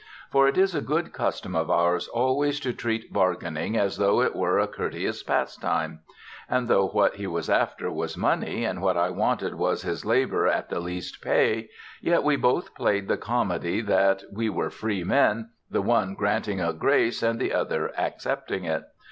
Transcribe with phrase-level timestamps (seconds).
[0.31, 4.35] For it is a good custom of ours always to treat bargaining as though it
[4.35, 5.99] were a courteous pastime;
[6.49, 10.47] and though what he was after was money, and what I wanted was his labor
[10.47, 11.69] at the least pay,
[12.01, 16.73] yet we both played the comedy that we were free men, the one granting a
[16.73, 18.85] grace and the other accepting it.